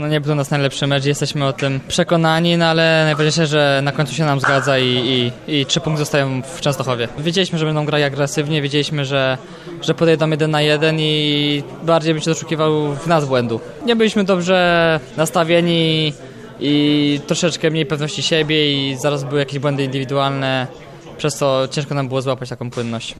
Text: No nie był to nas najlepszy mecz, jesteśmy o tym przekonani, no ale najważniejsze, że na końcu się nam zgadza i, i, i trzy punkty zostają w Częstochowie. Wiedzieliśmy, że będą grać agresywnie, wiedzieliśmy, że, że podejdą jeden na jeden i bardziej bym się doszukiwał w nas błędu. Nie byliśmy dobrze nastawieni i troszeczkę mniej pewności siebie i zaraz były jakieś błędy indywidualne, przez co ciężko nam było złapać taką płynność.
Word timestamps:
No 0.00 0.08
nie 0.08 0.20
był 0.20 0.28
to 0.28 0.34
nas 0.34 0.50
najlepszy 0.50 0.86
mecz, 0.86 1.04
jesteśmy 1.04 1.46
o 1.46 1.52
tym 1.52 1.80
przekonani, 1.88 2.56
no 2.56 2.66
ale 2.66 3.02
najważniejsze, 3.04 3.46
że 3.46 3.80
na 3.84 3.92
końcu 3.92 4.14
się 4.14 4.24
nam 4.24 4.40
zgadza 4.40 4.78
i, 4.78 4.86
i, 4.86 5.60
i 5.60 5.66
trzy 5.66 5.80
punkty 5.80 5.98
zostają 5.98 6.42
w 6.42 6.60
Częstochowie. 6.60 7.08
Wiedzieliśmy, 7.18 7.58
że 7.58 7.66
będą 7.66 7.84
grać 7.84 8.02
agresywnie, 8.02 8.62
wiedzieliśmy, 8.62 9.04
że, 9.04 9.38
że 9.82 9.94
podejdą 9.94 10.30
jeden 10.30 10.50
na 10.50 10.62
jeden 10.62 11.00
i 11.00 11.62
bardziej 11.82 12.14
bym 12.14 12.22
się 12.22 12.30
doszukiwał 12.30 12.94
w 12.94 13.06
nas 13.06 13.24
błędu. 13.24 13.60
Nie 13.86 13.96
byliśmy 13.96 14.24
dobrze 14.24 15.00
nastawieni 15.16 16.12
i 16.60 17.20
troszeczkę 17.26 17.70
mniej 17.70 17.86
pewności 17.86 18.22
siebie 18.22 18.72
i 18.72 18.96
zaraz 18.96 19.24
były 19.24 19.40
jakieś 19.40 19.58
błędy 19.58 19.84
indywidualne, 19.84 20.66
przez 21.18 21.34
co 21.36 21.68
ciężko 21.70 21.94
nam 21.94 22.08
było 22.08 22.22
złapać 22.22 22.48
taką 22.48 22.70
płynność. 22.70 23.14